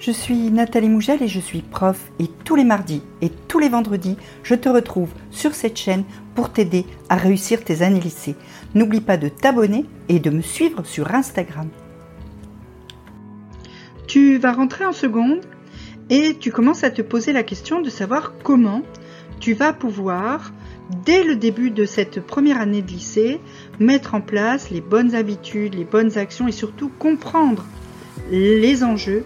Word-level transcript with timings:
Je 0.00 0.12
suis 0.12 0.50
Nathalie 0.50 0.88
Mougel 0.88 1.22
et 1.22 1.28
je 1.28 1.40
suis 1.40 1.60
prof 1.60 2.10
et 2.18 2.26
tous 2.46 2.56
les 2.56 2.64
mardis 2.64 3.02
et 3.20 3.28
tous 3.48 3.58
les 3.58 3.68
vendredis, 3.68 4.16
je 4.42 4.54
te 4.54 4.70
retrouve 4.70 5.10
sur 5.30 5.52
cette 5.54 5.76
chaîne 5.76 6.04
pour 6.34 6.50
t'aider 6.50 6.86
à 7.10 7.16
réussir 7.16 7.62
tes 7.62 7.82
années 7.82 8.00
lycée. 8.00 8.34
N'oublie 8.74 9.02
pas 9.02 9.18
de 9.18 9.28
t'abonner 9.28 9.84
et 10.08 10.18
de 10.18 10.30
me 10.30 10.40
suivre 10.40 10.86
sur 10.86 11.14
Instagram. 11.14 11.68
Tu 14.06 14.38
vas 14.38 14.52
rentrer 14.52 14.86
en 14.86 14.94
seconde 14.94 15.42
et 16.08 16.34
tu 16.40 16.50
commences 16.50 16.82
à 16.82 16.90
te 16.90 17.02
poser 17.02 17.34
la 17.34 17.42
question 17.42 17.82
de 17.82 17.90
savoir 17.90 18.32
comment 18.42 18.80
tu 19.38 19.52
vas 19.52 19.74
pouvoir, 19.74 20.54
dès 21.04 21.24
le 21.24 21.36
début 21.36 21.70
de 21.70 21.84
cette 21.84 22.20
première 22.20 22.58
année 22.58 22.80
de 22.80 22.90
lycée, 22.90 23.38
mettre 23.78 24.14
en 24.14 24.22
place 24.22 24.70
les 24.70 24.80
bonnes 24.80 25.14
habitudes, 25.14 25.74
les 25.74 25.84
bonnes 25.84 26.16
actions 26.16 26.48
et 26.48 26.52
surtout 26.52 26.88
comprendre 26.98 27.66
les 28.30 28.84
enjeux 28.84 29.24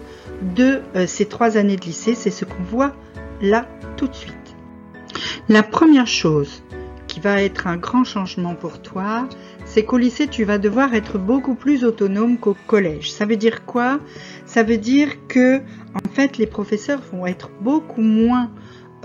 de 0.55 0.81
euh, 0.95 1.07
ces 1.07 1.25
trois 1.25 1.57
années 1.57 1.75
de 1.75 1.85
lycée. 1.85 2.15
C'est 2.15 2.31
ce 2.31 2.45
qu'on 2.45 2.63
voit 2.63 2.93
là 3.41 3.67
tout 3.97 4.07
de 4.07 4.15
suite. 4.15 4.35
La 5.49 5.63
première 5.63 6.07
chose 6.07 6.63
qui 7.07 7.19
va 7.19 7.41
être 7.41 7.67
un 7.67 7.77
grand 7.77 8.03
changement 8.03 8.55
pour 8.55 8.81
toi, 8.81 9.27
c'est 9.65 9.83
qu'au 9.83 9.97
lycée, 9.97 10.27
tu 10.27 10.43
vas 10.43 10.57
devoir 10.57 10.93
être 10.93 11.17
beaucoup 11.17 11.55
plus 11.55 11.83
autonome 11.83 12.37
qu'au 12.37 12.57
collège. 12.67 13.11
Ça 13.11 13.25
veut 13.25 13.37
dire 13.37 13.65
quoi? 13.65 13.99
Ça 14.45 14.63
veut 14.63 14.77
dire 14.77 15.27
que, 15.27 15.59
en 15.93 16.09
fait, 16.13 16.37
les 16.37 16.45
professeurs 16.47 17.01
vont 17.13 17.25
être 17.25 17.49
beaucoup 17.61 18.01
moins 18.01 18.51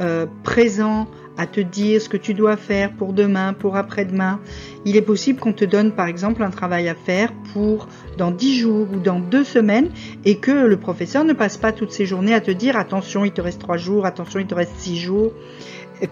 euh, 0.00 0.26
présents 0.42 1.08
à 1.36 1.46
te 1.46 1.60
dire 1.60 2.00
ce 2.02 2.08
que 2.08 2.16
tu 2.16 2.34
dois 2.34 2.56
faire 2.56 2.92
pour 2.92 3.12
demain, 3.12 3.52
pour 3.52 3.76
après-demain. 3.76 4.40
Il 4.84 4.96
est 4.96 5.02
possible 5.02 5.40
qu'on 5.40 5.52
te 5.52 5.64
donne 5.64 5.92
par 5.92 6.06
exemple 6.06 6.42
un 6.42 6.50
travail 6.50 6.88
à 6.88 6.94
faire 6.94 7.32
pour 7.52 7.88
dans 8.18 8.30
10 8.30 8.58
jours 8.58 8.88
ou 8.92 8.98
dans 8.98 9.20
2 9.20 9.44
semaines 9.44 9.90
et 10.24 10.36
que 10.36 10.50
le 10.50 10.76
professeur 10.76 11.24
ne 11.24 11.32
passe 11.32 11.56
pas 11.56 11.72
toutes 11.72 11.92
ses 11.92 12.06
journées 12.06 12.34
à 12.34 12.40
te 12.40 12.50
dire 12.50 12.76
attention 12.76 13.24
il 13.24 13.32
te 13.32 13.40
reste 13.40 13.60
3 13.60 13.76
jours, 13.76 14.06
attention 14.06 14.38
il 14.40 14.46
te 14.46 14.54
reste 14.54 14.74
6 14.76 14.98
jours, 14.98 15.32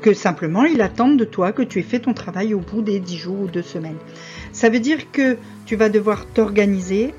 que 0.00 0.14
simplement 0.14 0.64
il 0.64 0.80
attend 0.80 1.08
de 1.08 1.24
toi 1.24 1.52
que 1.52 1.62
tu 1.62 1.78
aies 1.78 1.82
fait 1.82 2.00
ton 2.00 2.14
travail 2.14 2.54
au 2.54 2.60
bout 2.60 2.82
des 2.82 3.00
10 3.00 3.16
jours 3.16 3.40
ou 3.40 3.46
2 3.48 3.62
semaines. 3.62 3.98
Ça 4.52 4.68
veut 4.68 4.80
dire 4.80 5.10
que 5.12 5.36
tu 5.66 5.76
vas 5.76 5.88
devoir 5.88 6.26
t'organiser 6.26 7.14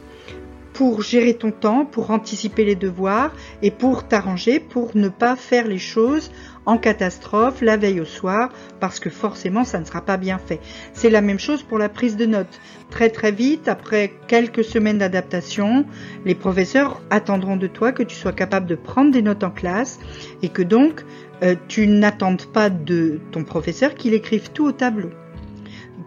pour 0.79 1.01
gérer 1.01 1.33
ton 1.33 1.51
temps, 1.51 1.83
pour 1.83 2.09
anticiper 2.09 2.63
les 2.63 2.77
devoirs 2.77 3.35
et 3.61 3.69
pour 3.69 4.07
t'arranger 4.07 4.61
pour 4.61 4.95
ne 4.95 5.09
pas 5.09 5.35
faire 5.35 5.67
les 5.67 5.77
choses 5.77 6.31
en 6.65 6.77
catastrophe 6.77 7.61
la 7.61 7.75
veille 7.75 7.99
au 7.99 8.05
soir 8.05 8.47
parce 8.79 9.01
que 9.01 9.09
forcément 9.09 9.65
ça 9.65 9.81
ne 9.81 9.83
sera 9.83 9.99
pas 9.99 10.15
bien 10.15 10.37
fait. 10.37 10.61
C'est 10.93 11.09
la 11.09 11.19
même 11.19 11.37
chose 11.37 11.63
pour 11.63 11.79
la 11.79 11.89
prise 11.89 12.15
de 12.15 12.25
notes. 12.25 12.61
Très 12.89 13.09
très 13.09 13.33
vite, 13.33 13.67
après 13.67 14.13
quelques 14.29 14.63
semaines 14.63 14.99
d'adaptation, 14.99 15.85
les 16.23 16.33
professeurs 16.33 17.01
attendront 17.09 17.57
de 17.57 17.67
toi 17.67 17.91
que 17.91 18.03
tu 18.03 18.15
sois 18.15 18.31
capable 18.31 18.65
de 18.65 18.75
prendre 18.75 19.11
des 19.11 19.21
notes 19.21 19.43
en 19.43 19.51
classe 19.51 19.99
et 20.43 20.47
que 20.47 20.61
donc 20.61 21.03
euh, 21.43 21.55
tu 21.67 21.87
n'attendes 21.87 22.45
pas 22.45 22.69
de 22.69 23.19
ton 23.33 23.43
professeur 23.43 23.95
qu'il 23.95 24.13
écrive 24.13 24.51
tout 24.51 24.67
au 24.67 24.71
tableau. 24.71 25.09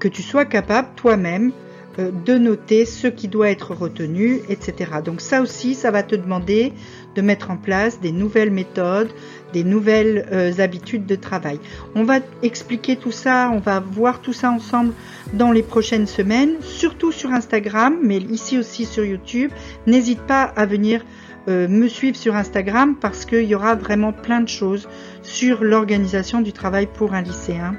Que 0.00 0.08
tu 0.08 0.22
sois 0.22 0.46
capable 0.46 0.88
toi-même 0.96 1.52
de 1.98 2.38
noter 2.38 2.86
ce 2.86 3.06
qui 3.06 3.28
doit 3.28 3.50
être 3.50 3.74
retenu, 3.74 4.40
etc. 4.48 4.92
Donc 5.04 5.20
ça 5.20 5.42
aussi, 5.42 5.74
ça 5.74 5.90
va 5.90 6.02
te 6.02 6.14
demander 6.16 6.72
de 7.14 7.22
mettre 7.22 7.50
en 7.50 7.56
place 7.56 8.00
des 8.00 8.12
nouvelles 8.12 8.50
méthodes, 8.50 9.10
des 9.52 9.64
nouvelles 9.64 10.26
euh, 10.32 10.52
habitudes 10.58 11.04
de 11.04 11.14
travail. 11.14 11.60
On 11.94 12.04
va 12.04 12.20
expliquer 12.42 12.96
tout 12.96 13.10
ça, 13.10 13.50
on 13.52 13.58
va 13.58 13.80
voir 13.80 14.20
tout 14.22 14.32
ça 14.32 14.50
ensemble 14.50 14.94
dans 15.34 15.52
les 15.52 15.62
prochaines 15.62 16.06
semaines, 16.06 16.54
surtout 16.62 17.12
sur 17.12 17.30
Instagram, 17.30 17.98
mais 18.02 18.16
ici 18.16 18.58
aussi 18.58 18.86
sur 18.86 19.04
YouTube. 19.04 19.50
N'hésite 19.86 20.20
pas 20.20 20.44
à 20.44 20.64
venir 20.64 21.04
euh, 21.48 21.68
me 21.68 21.88
suivre 21.88 22.16
sur 22.16 22.36
Instagram 22.36 22.96
parce 22.98 23.26
qu'il 23.26 23.44
y 23.44 23.54
aura 23.54 23.74
vraiment 23.74 24.12
plein 24.12 24.40
de 24.40 24.48
choses 24.48 24.88
sur 25.22 25.62
l'organisation 25.62 26.40
du 26.40 26.52
travail 26.52 26.86
pour 26.86 27.14
un 27.14 27.22
lycéen 27.22 27.76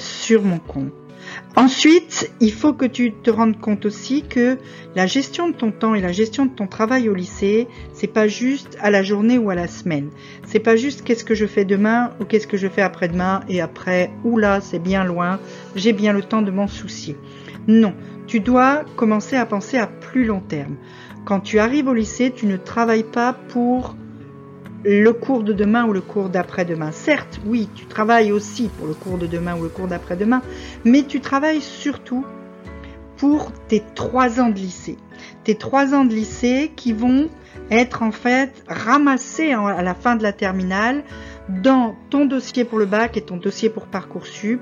sur 0.00 0.42
mon 0.42 0.58
compte. 0.58 1.07
Ensuite, 1.56 2.30
il 2.40 2.52
faut 2.52 2.72
que 2.72 2.84
tu 2.84 3.12
te 3.12 3.30
rendes 3.30 3.58
compte 3.58 3.86
aussi 3.86 4.22
que 4.22 4.58
la 4.94 5.06
gestion 5.06 5.48
de 5.48 5.54
ton 5.54 5.70
temps 5.70 5.94
et 5.94 6.00
la 6.00 6.12
gestion 6.12 6.46
de 6.46 6.54
ton 6.54 6.66
travail 6.66 7.08
au 7.08 7.14
lycée, 7.14 7.66
c'est 7.92 8.06
pas 8.06 8.28
juste 8.28 8.78
à 8.80 8.90
la 8.90 9.02
journée 9.02 9.38
ou 9.38 9.50
à 9.50 9.54
la 9.54 9.66
semaine. 9.66 10.10
C'est 10.46 10.60
pas 10.60 10.76
juste 10.76 11.02
qu'est-ce 11.02 11.24
que 11.24 11.34
je 11.34 11.46
fais 11.46 11.64
demain 11.64 12.12
ou 12.20 12.24
qu'est-ce 12.24 12.46
que 12.46 12.56
je 12.56 12.68
fais 12.68 12.82
après-demain 12.82 13.40
et 13.48 13.60
après, 13.60 14.10
oula, 14.24 14.60
c'est 14.60 14.78
bien 14.78 15.04
loin, 15.04 15.40
j'ai 15.74 15.92
bien 15.92 16.12
le 16.12 16.22
temps 16.22 16.42
de 16.42 16.50
m'en 16.50 16.68
soucier. 16.68 17.16
Non, 17.66 17.94
tu 18.26 18.40
dois 18.40 18.84
commencer 18.96 19.36
à 19.36 19.46
penser 19.46 19.78
à 19.78 19.86
plus 19.86 20.24
long 20.24 20.40
terme. 20.40 20.76
Quand 21.24 21.40
tu 21.40 21.58
arrives 21.58 21.88
au 21.88 21.94
lycée, 21.94 22.32
tu 22.34 22.46
ne 22.46 22.56
travailles 22.56 23.04
pas 23.04 23.32
pour 23.32 23.96
le 24.84 25.12
cours 25.12 25.42
de 25.42 25.52
demain 25.52 25.86
ou 25.86 25.92
le 25.92 26.00
cours 26.00 26.28
d'après-demain. 26.28 26.92
Certes, 26.92 27.40
oui, 27.46 27.68
tu 27.74 27.86
travailles 27.86 28.32
aussi 28.32 28.68
pour 28.78 28.86
le 28.86 28.94
cours 28.94 29.18
de 29.18 29.26
demain 29.26 29.56
ou 29.56 29.62
le 29.62 29.68
cours 29.68 29.88
d'après-demain, 29.88 30.42
mais 30.84 31.02
tu 31.02 31.20
travailles 31.20 31.60
surtout 31.60 32.24
pour 33.16 33.52
tes 33.68 33.82
trois 33.94 34.40
ans 34.40 34.50
de 34.50 34.58
lycée. 34.58 34.96
Tes 35.44 35.56
trois 35.56 35.94
ans 35.94 36.04
de 36.04 36.14
lycée 36.14 36.72
qui 36.76 36.92
vont 36.92 37.28
être 37.70 38.02
en 38.02 38.12
fait 38.12 38.62
ramassés 38.68 39.52
à 39.52 39.82
la 39.82 39.94
fin 39.94 40.16
de 40.16 40.22
la 40.22 40.32
terminale 40.32 41.02
dans 41.48 41.96
ton 42.10 42.26
dossier 42.26 42.64
pour 42.64 42.78
le 42.78 42.86
bac 42.86 43.16
et 43.16 43.22
ton 43.22 43.36
dossier 43.36 43.70
pour 43.70 43.86
Parcoursup 43.86 44.60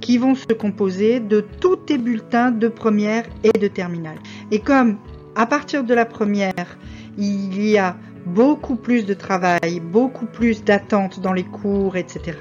qui 0.00 0.18
vont 0.18 0.34
se 0.34 0.52
composer 0.54 1.20
de 1.20 1.40
tous 1.40 1.76
tes 1.76 1.98
bulletins 1.98 2.50
de 2.50 2.68
première 2.68 3.24
et 3.42 3.56
de 3.56 3.68
terminale. 3.68 4.18
Et 4.50 4.60
comme 4.60 4.98
à 5.34 5.46
partir 5.46 5.84
de 5.84 5.94
la 5.94 6.06
première, 6.06 6.78
il 7.18 7.68
y 7.68 7.76
a 7.76 7.96
beaucoup 8.34 8.76
plus 8.76 9.06
de 9.06 9.14
travail, 9.14 9.80
beaucoup 9.80 10.26
plus 10.26 10.62
d'attentes 10.64 11.20
dans 11.20 11.32
les 11.32 11.44
cours, 11.44 11.96
etc., 11.96 12.38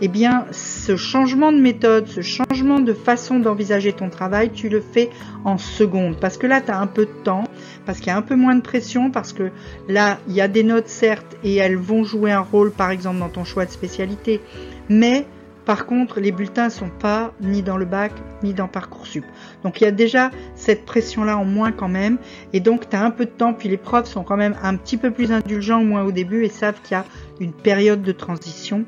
eh 0.00 0.08
bien, 0.08 0.46
ce 0.52 0.96
changement 0.96 1.52
de 1.52 1.60
méthode, 1.60 2.06
ce 2.06 2.22
changement 2.22 2.80
de 2.80 2.92
façon 2.94 3.38
d'envisager 3.38 3.92
ton 3.92 4.08
travail, 4.08 4.50
tu 4.50 4.68
le 4.68 4.80
fais 4.80 5.10
en 5.44 5.58
seconde. 5.58 6.16
Parce 6.18 6.38
que 6.38 6.46
là, 6.46 6.60
tu 6.60 6.70
as 6.70 6.78
un 6.78 6.86
peu 6.86 7.06
de 7.06 7.22
temps, 7.24 7.44
parce 7.84 7.98
qu'il 7.98 8.08
y 8.08 8.10
a 8.10 8.16
un 8.16 8.22
peu 8.22 8.36
moins 8.36 8.54
de 8.54 8.62
pression, 8.62 9.10
parce 9.10 9.32
que 9.32 9.50
là, 9.88 10.18
il 10.28 10.34
y 10.34 10.40
a 10.40 10.48
des 10.48 10.62
notes, 10.62 10.88
certes, 10.88 11.36
et 11.44 11.56
elles 11.56 11.76
vont 11.76 12.04
jouer 12.04 12.32
un 12.32 12.40
rôle, 12.40 12.70
par 12.70 12.90
exemple, 12.90 13.18
dans 13.18 13.28
ton 13.28 13.44
choix 13.44 13.66
de 13.66 13.70
spécialité. 13.70 14.40
Mais 14.88 15.26
par 15.64 15.86
contre, 15.86 16.20
les 16.20 16.32
bulletins 16.32 16.70
sont 16.70 16.88
pas 16.88 17.32
ni 17.40 17.62
dans 17.62 17.76
le 17.76 17.84
bac 17.84 18.12
ni 18.42 18.54
dans 18.54 18.68
Parcoursup. 18.68 19.24
Donc 19.62 19.80
il 19.80 19.84
y 19.84 19.86
a 19.86 19.90
déjà 19.90 20.30
cette 20.54 20.84
pression-là 20.84 21.36
en 21.36 21.44
moins 21.44 21.72
quand 21.72 21.88
même. 21.88 22.18
Et 22.52 22.60
donc 22.60 22.88
tu 22.88 22.96
as 22.96 23.04
un 23.04 23.10
peu 23.10 23.26
de 23.26 23.30
temps, 23.30 23.52
puis 23.52 23.68
les 23.68 23.76
profs 23.76 24.08
sont 24.08 24.24
quand 24.24 24.36
même 24.36 24.56
un 24.62 24.76
petit 24.76 24.96
peu 24.96 25.10
plus 25.10 25.32
indulgents 25.32 25.80
au 25.80 25.84
moins 25.84 26.02
au 26.02 26.12
début 26.12 26.44
et 26.44 26.48
savent 26.48 26.80
qu'il 26.82 26.96
y 26.96 27.00
a 27.00 27.04
une 27.40 27.52
période 27.52 28.02
de 28.02 28.12
transition. 28.12 28.84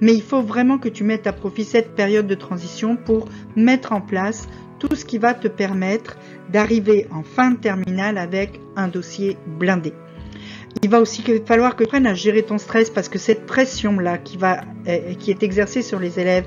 Mais 0.00 0.14
il 0.14 0.22
faut 0.22 0.42
vraiment 0.42 0.78
que 0.78 0.88
tu 0.88 1.04
mettes 1.04 1.26
à 1.26 1.32
profit 1.32 1.64
cette 1.64 1.94
période 1.94 2.26
de 2.26 2.34
transition 2.34 2.96
pour 2.96 3.28
mettre 3.56 3.92
en 3.92 4.00
place 4.00 4.48
tout 4.78 4.94
ce 4.94 5.04
qui 5.04 5.18
va 5.18 5.34
te 5.34 5.48
permettre 5.48 6.16
d'arriver 6.50 7.08
en 7.10 7.22
fin 7.22 7.50
de 7.50 7.56
terminale 7.56 8.16
avec 8.16 8.60
un 8.76 8.88
dossier 8.88 9.36
blindé 9.58 9.92
il 10.82 10.90
va 10.90 11.00
aussi 11.00 11.22
falloir 11.44 11.76
que 11.76 11.84
tu 11.84 11.88
prennes 11.88 12.06
à 12.06 12.14
gérer 12.14 12.42
ton 12.42 12.58
stress 12.58 12.90
parce 12.90 13.08
que 13.08 13.18
cette 13.18 13.46
pression-là 13.46 14.18
qui, 14.18 14.36
va, 14.36 14.60
euh, 14.86 15.14
qui 15.18 15.30
est 15.30 15.42
exercée 15.42 15.82
sur 15.82 15.98
les 15.98 16.20
élèves, 16.20 16.46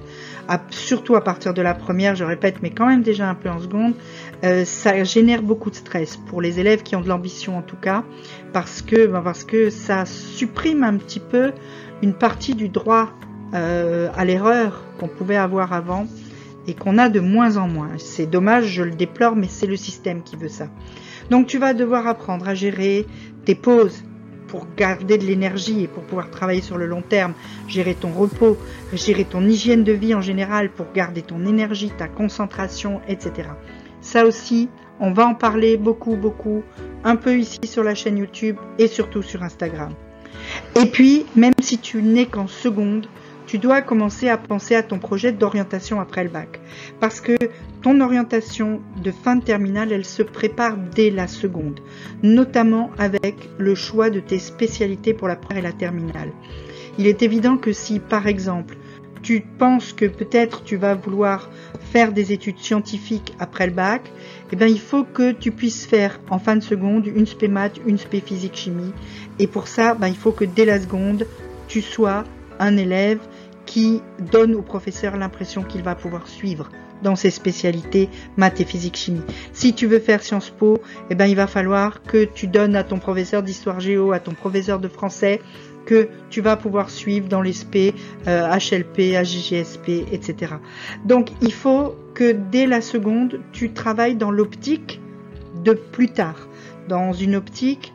surtout 0.70 1.16
à 1.16 1.24
partir 1.24 1.54
de 1.54 1.62
la 1.62 1.74
première, 1.74 2.16
je 2.16 2.24
répète, 2.24 2.58
mais 2.62 2.72
quand 2.72 2.88
même 2.88 3.02
déjà 3.02 3.30
un 3.30 3.36
peu 3.36 3.50
en 3.50 3.60
seconde, 3.60 3.94
euh, 4.44 4.66
ça 4.66 5.04
génère 5.04 5.42
beaucoup 5.42 5.70
de 5.70 5.76
stress 5.76 6.18
pour 6.18 6.42
les 6.42 6.60
élèves 6.60 6.84
qui 6.84 6.96
ont 6.96 7.02
de 7.02 7.10
l'ambition 7.10 7.58
en 7.58 7.62
tout 7.62 7.76
cas, 7.76 8.04
parce 8.54 8.82
que, 8.82 9.08
ben, 9.08 9.22
parce 9.22 9.44
que 9.44 9.70
ça 9.70 10.06
supprime 10.06 10.84
un 10.84 10.98
petit 10.98 11.20
peu 11.20 11.52
une 12.02 12.14
partie 12.14 12.56
du 12.56 12.70
droit 12.70 13.10
euh, 13.54 14.10
à 14.16 14.26
l'erreur 14.26 14.84
qu'on 15.00 15.08
pouvait 15.08 15.38
avoir 15.38 15.74
avant 15.74 16.08
et 16.68 16.74
qu'on 16.74 16.98
a 16.98 17.10
de 17.10 17.20
moins 17.20 17.58
en 17.58 17.68
moins. 17.68 17.90
C'est 17.98 18.28
dommage, 18.28 18.66
je 18.68 18.84
le 18.84 18.92
déplore, 18.92 19.36
mais 19.36 19.48
c'est 19.50 19.68
le 19.68 19.76
système 19.76 20.24
qui 20.24 20.36
veut 20.36 20.50
ça. 20.50 20.68
Donc 21.30 21.48
tu 21.48 21.58
vas 21.58 21.74
devoir 21.74 22.08
apprendre 22.08 22.48
à 22.48 22.56
gérer 22.56 23.06
tes 23.46 23.56
pauses, 23.56 24.04
pour 24.52 24.68
garder 24.76 25.18
de 25.18 25.26
l'énergie 25.26 25.84
et 25.84 25.88
pour 25.88 26.04
pouvoir 26.04 26.30
travailler 26.30 26.62
sur 26.62 26.78
le 26.78 26.86
long 26.86 27.02
terme, 27.02 27.34
gérer 27.70 27.96
ton 27.96 28.12
repos, 28.12 28.58
gérer 28.92 29.24
ton 29.24 29.48
hygiène 29.48 29.86
de 29.86 29.94
vie 29.94 30.14
en 30.14 30.20
général 30.20 30.70
pour 30.70 30.92
garder 30.94 31.22
ton 31.22 31.46
énergie, 31.46 31.90
ta 31.98 32.10
concentration, 32.10 33.00
etc. 33.08 33.48
Ça 34.02 34.26
aussi, 34.26 34.68
on 35.00 35.14
va 35.14 35.26
en 35.26 35.36
parler 35.36 35.78
beaucoup, 35.78 36.18
beaucoup, 36.18 36.64
un 37.06 37.16
peu 37.16 37.40
ici 37.40 37.62
sur 37.64 37.84
la 37.84 37.96
chaîne 37.96 38.18
YouTube 38.18 38.58
et 38.78 38.88
surtout 38.88 39.22
sur 39.22 39.42
Instagram. 39.42 39.94
Et 40.76 40.86
puis, 40.86 41.26
même 41.38 41.54
si 41.62 41.78
tu 41.78 42.04
n'es 42.04 42.26
qu'en 42.26 42.48
seconde, 42.48 43.08
tu 43.52 43.58
dois 43.58 43.82
commencer 43.82 44.30
à 44.30 44.38
penser 44.38 44.76
à 44.76 44.82
ton 44.82 44.98
projet 44.98 45.34
d'orientation 45.34 46.00
après 46.00 46.24
le 46.24 46.30
bac. 46.30 46.62
Parce 47.02 47.20
que 47.20 47.36
ton 47.82 48.00
orientation 48.00 48.80
de 49.04 49.12
fin 49.12 49.36
de 49.36 49.44
terminale, 49.44 49.92
elle 49.92 50.06
se 50.06 50.24
prépare 50.24 50.78
dès 50.78 51.10
la 51.10 51.28
seconde, 51.28 51.82
notamment 52.24 52.92
avec 52.98 53.50
le 53.58 53.76
choix 53.76 54.10
de 54.10 54.22
tes 54.22 54.40
spécialités 54.40 55.14
pour 55.14 55.28
la 55.28 55.36
première 55.36 55.66
et 55.66 55.68
la 55.68 55.74
terminale. 55.74 56.32
Il 56.98 57.08
est 57.08 57.24
évident 57.24 57.58
que 57.58 57.74
si, 57.74 58.00
par 58.00 58.26
exemple, 58.26 58.78
tu 59.22 59.42
penses 59.42 59.92
que 59.92 60.06
peut-être 60.06 60.64
tu 60.64 60.78
vas 60.78 60.96
vouloir 60.96 61.50
faire 61.92 62.14
des 62.14 62.32
études 62.32 62.60
scientifiques 62.60 63.34
après 63.38 63.68
le 63.68 63.74
bac, 63.74 64.14
eh 64.54 64.56
bien, 64.56 64.68
il 64.68 64.80
faut 64.80 65.04
que 65.04 65.34
tu 65.34 65.52
puisses 65.52 65.86
faire 65.86 66.22
en 66.30 66.40
fin 66.40 66.56
de 66.56 66.64
seconde 66.64 67.06
une 67.06 67.28
spé 67.28 67.50
maths, 67.50 67.82
une 67.86 67.98
spé 67.98 68.22
physique 68.22 68.56
chimie. 68.56 68.94
Et 69.40 69.48
pour 69.48 69.68
ça, 69.68 69.94
ben, 69.94 70.08
il 70.08 70.16
faut 70.16 70.32
que 70.32 70.46
dès 70.46 70.64
la 70.64 70.80
seconde, 70.80 71.28
tu 71.68 71.82
sois 71.82 72.24
un 72.62 72.78
élève 72.78 73.20
donne 74.20 74.56
au 74.56 74.62
professeur 74.62 75.18
l'impression 75.18 75.64
qu'il 75.64 75.84
va 75.84 75.96
pouvoir 75.96 76.28
suivre 76.28 76.70
dans 77.04 77.16
ses 77.16 77.32
spécialités 77.32 78.10
maths 78.38 78.62
et 78.62 78.66
physique 78.66 78.96
chimie. 78.96 79.22
Si 79.54 79.74
tu 79.74 79.88
veux 79.88 80.00
faire 80.00 80.22
Sciences 80.22 80.52
Po, 80.52 80.80
eh 81.10 81.16
ben, 81.16 81.26
il 81.26 81.36
va 81.36 81.48
falloir 81.48 82.04
que 82.04 82.26
tu 82.26 82.48
donnes 82.48 82.76
à 82.76 82.84
ton 82.84 83.00
professeur 83.00 83.42
d'histoire 83.42 83.80
géo, 83.80 84.12
à 84.12 84.20
ton 84.20 84.34
professeur 84.34 84.80
de 84.80 84.88
français, 84.88 85.42
que 85.86 86.10
tu 86.30 86.42
vas 86.42 86.58
pouvoir 86.58 86.90
suivre 86.90 87.28
dans 87.28 87.42
les 87.42 87.54
SP, 87.58 87.98
HLP, 88.28 89.16
AJGSP, 89.16 90.06
etc. 90.12 90.54
Donc 91.06 91.30
il 91.42 91.54
faut 91.54 91.96
que 92.14 92.34
dès 92.52 92.68
la 92.68 92.82
seconde, 92.82 93.40
tu 93.52 93.72
travailles 93.72 94.16
dans 94.16 94.32
l'optique 94.32 95.02
de 95.64 95.74
plus 95.74 96.10
tard, 96.10 96.48
dans 96.88 97.14
une 97.14 97.36
optique 97.36 97.94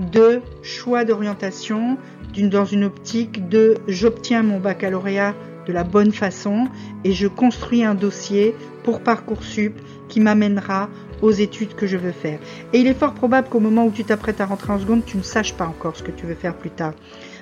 de 0.00 0.40
choix 0.62 1.04
d'orientation, 1.04 1.98
dans 2.44 2.66
une 2.66 2.84
optique 2.84 3.48
de 3.48 3.76
j'obtiens 3.88 4.42
mon 4.42 4.60
baccalauréat 4.60 5.34
de 5.66 5.72
la 5.72 5.84
bonne 5.84 6.12
façon 6.12 6.68
et 7.04 7.12
je 7.12 7.26
construis 7.26 7.82
un 7.82 7.94
dossier 7.94 8.54
pour 8.84 9.00
Parcoursup 9.00 9.74
qui 10.08 10.20
m'amènera 10.20 10.88
aux 11.22 11.30
études 11.30 11.74
que 11.74 11.86
je 11.86 11.96
veux 11.96 12.12
faire. 12.12 12.38
Et 12.72 12.78
il 12.78 12.86
est 12.86 12.94
fort 12.94 13.14
probable 13.14 13.48
qu'au 13.48 13.58
moment 13.58 13.86
où 13.86 13.90
tu 13.90 14.04
t'apprêtes 14.04 14.40
à 14.40 14.46
rentrer 14.46 14.72
en 14.72 14.78
seconde, 14.78 15.04
tu 15.04 15.16
ne 15.16 15.22
saches 15.22 15.54
pas 15.54 15.66
encore 15.66 15.96
ce 15.96 16.02
que 16.02 16.10
tu 16.10 16.26
veux 16.26 16.34
faire 16.34 16.54
plus 16.54 16.70
tard. 16.70 16.92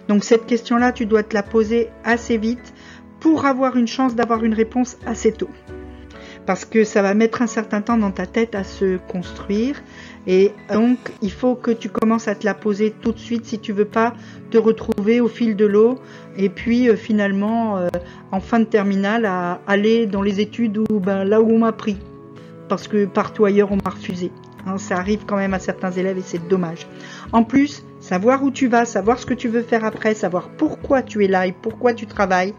Donc 0.09 0.25
cette 0.25 0.47
question-là, 0.47 0.93
tu 0.93 1.07
dois 1.07 1.23
te 1.23 1.35
la 1.35 1.43
poser 1.43 1.89
assez 2.05 2.39
vite 2.39 2.73
pour 3.21 3.47
avoir 3.47 3.77
une 3.77 3.89
chance 3.89 4.15
d'avoir 4.15 4.45
une 4.45 4.55
réponse 4.55 4.97
assez 5.07 5.33
tôt. 5.33 5.51
Parce 6.47 6.65
que 6.65 6.85
ça 6.85 7.01
va 7.03 7.15
mettre 7.15 7.43
un 7.43 7.47
certain 7.47 7.81
temps 7.81 7.97
dans 7.97 8.11
ta 8.11 8.27
tête 8.27 8.55
à 8.55 8.65
se 8.65 8.99
construire. 9.09 9.83
Et 10.27 10.53
donc, 10.73 10.99
il 11.23 11.33
faut 11.33 11.55
que 11.55 11.71
tu 11.71 11.89
commences 11.89 12.29
à 12.29 12.35
te 12.35 12.45
la 12.45 12.55
poser 12.55 12.91
tout 12.91 13.13
de 13.13 13.19
suite 13.19 13.47
si 13.47 13.59
tu 13.59 13.73
veux 13.73 13.85
pas 13.85 14.15
te 14.51 14.59
retrouver 14.59 15.21
au 15.21 15.29
fil 15.29 15.57
de 15.57 15.67
l'eau. 15.67 15.99
Et 16.37 16.49
puis, 16.49 16.89
euh, 16.89 16.97
finalement, 16.97 17.79
euh, 17.79 17.89
en 18.31 18.41
fin 18.41 18.61
de 18.61 18.65
terminale, 18.65 19.25
à 19.27 19.61
aller 19.67 20.07
dans 20.07 20.23
les 20.23 20.41
études 20.41 20.79
où, 20.79 21.01
ben, 21.01 21.25
là 21.25 21.41
où 21.41 21.51
on 21.51 21.59
m'a 21.59 21.73
pris. 21.73 21.99
Parce 22.69 22.89
que 22.89 23.07
partout 23.07 23.45
ailleurs, 23.45 23.73
on 23.73 23.77
m'a 23.77 23.91
refusé. 23.91 24.31
Hein, 24.67 24.79
ça 24.79 24.97
arrive 24.97 25.25
quand 25.27 25.37
même 25.37 25.55
à 25.55 25.59
certains 25.59 25.91
élèves 25.91 26.19
et 26.19 26.23
c'est 26.23 26.49
dommage. 26.49 26.87
En 27.33 27.45
plus, 27.45 27.85
savoir 28.05 28.45
où 28.45 28.51
tu 28.51 28.69
vas, 28.69 28.85
savoir 28.85 29.19
ce 29.19 29.25
que 29.25 29.33
tu 29.33 29.49
veux 29.49 29.63
faire 29.63 29.83
après, 29.83 30.15
savoir 30.15 30.51
pourquoi 30.51 31.03
tu 31.03 31.25
es 31.25 31.29
là 31.29 31.47
et 31.47 31.53
pourquoi 31.53 31.95
tu 31.95 32.07
travailles, 32.07 32.53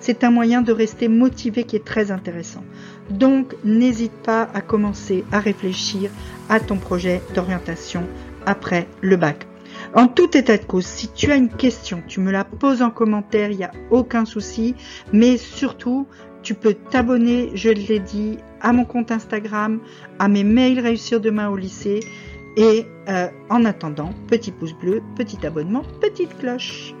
c'est 0.00 0.24
un 0.24 0.30
moyen 0.30 0.62
de 0.62 0.72
rester 0.72 1.08
motivé 1.08 1.64
qui 1.64 1.76
est 1.76 1.84
très 1.84 2.10
intéressant. 2.10 2.64
Donc, 3.10 3.54
n'hésite 3.62 4.14
pas 4.24 4.48
à 4.54 4.62
commencer 4.62 5.24
à 5.32 5.40
réfléchir 5.40 6.10
à 6.48 6.60
ton 6.60 6.78
projet 6.78 7.20
d'orientation 7.34 8.04
après 8.46 8.88
le 9.02 9.16
bac. 9.16 9.46
En 9.94 10.08
tout 10.08 10.34
état 10.34 10.56
de 10.56 10.64
cause, 10.64 10.86
si 10.86 11.08
tu 11.12 11.30
as 11.30 11.36
une 11.36 11.50
question, 11.50 12.02
tu 12.08 12.20
me 12.20 12.32
la 12.32 12.44
poses 12.44 12.80
en 12.80 12.90
commentaire, 12.90 13.50
il 13.50 13.58
n'y 13.58 13.64
a 13.64 13.72
aucun 13.90 14.24
souci, 14.24 14.74
mais 15.12 15.36
surtout, 15.36 16.06
tu 16.42 16.54
peux 16.54 16.72
t'abonner, 16.72 17.50
je 17.54 17.68
l'ai 17.68 17.98
dit, 17.98 18.38
à 18.62 18.72
mon 18.72 18.86
compte 18.86 19.10
Instagram, 19.10 19.78
à 20.18 20.28
mes 20.28 20.44
mails 20.44 20.80
réussir 20.80 21.20
demain 21.20 21.50
au 21.50 21.56
lycée. 21.56 22.00
Et 22.56 22.86
euh, 23.08 23.28
en 23.50 23.64
attendant, 23.64 24.10
petit 24.28 24.50
pouce 24.50 24.72
bleu, 24.72 25.02
petit 25.14 25.46
abonnement, 25.46 25.82
petite 26.00 26.36
cloche. 26.38 26.94